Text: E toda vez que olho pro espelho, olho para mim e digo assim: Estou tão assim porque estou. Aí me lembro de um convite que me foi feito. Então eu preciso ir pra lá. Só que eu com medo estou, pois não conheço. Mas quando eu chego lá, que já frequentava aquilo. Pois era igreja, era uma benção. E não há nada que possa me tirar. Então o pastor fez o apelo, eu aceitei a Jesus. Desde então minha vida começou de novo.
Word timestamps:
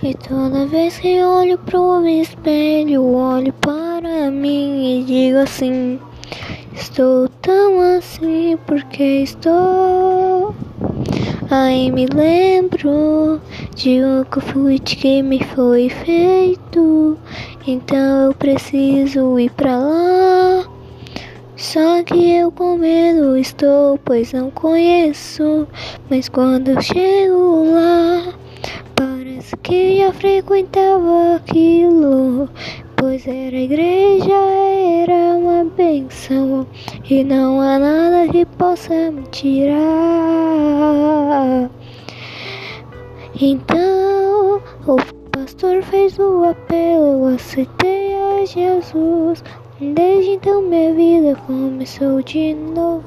E 0.00 0.14
toda 0.14 0.64
vez 0.64 0.96
que 1.00 1.20
olho 1.20 1.58
pro 1.58 2.06
espelho, 2.06 3.02
olho 3.02 3.52
para 3.54 4.30
mim 4.30 5.00
e 5.00 5.04
digo 5.04 5.38
assim: 5.38 5.98
Estou 6.72 7.28
tão 7.42 7.80
assim 7.80 8.56
porque 8.64 9.02
estou. 9.02 10.54
Aí 11.50 11.90
me 11.90 12.06
lembro 12.06 13.40
de 13.74 14.00
um 14.04 14.22
convite 14.22 14.94
que 14.94 15.20
me 15.20 15.42
foi 15.42 15.88
feito. 15.88 17.18
Então 17.66 18.26
eu 18.26 18.34
preciso 18.34 19.36
ir 19.36 19.50
pra 19.50 19.78
lá. 19.78 20.64
Só 21.56 22.04
que 22.04 22.36
eu 22.36 22.52
com 22.52 22.76
medo 22.76 23.36
estou, 23.36 23.98
pois 24.04 24.32
não 24.32 24.48
conheço. 24.48 25.66
Mas 26.08 26.28
quando 26.28 26.68
eu 26.68 26.80
chego 26.80 27.72
lá, 27.72 28.32
que 29.62 29.98
já 29.98 30.12
frequentava 30.12 31.36
aquilo. 31.36 32.48
Pois 32.96 33.26
era 33.26 33.56
igreja, 33.56 34.32
era 34.32 35.36
uma 35.36 35.64
benção. 35.64 36.66
E 37.08 37.22
não 37.24 37.60
há 37.60 37.78
nada 37.78 38.28
que 38.30 38.44
possa 38.44 39.10
me 39.10 39.22
tirar. 39.30 39.78
Então 43.40 44.60
o 44.86 44.96
pastor 45.30 45.82
fez 45.82 46.18
o 46.18 46.44
apelo, 46.44 47.28
eu 47.28 47.34
aceitei 47.34 48.14
a 48.14 48.44
Jesus. 48.44 49.44
Desde 49.80 50.32
então 50.32 50.62
minha 50.62 50.92
vida 50.92 51.40
começou 51.46 52.20
de 52.22 52.54
novo. 52.54 53.04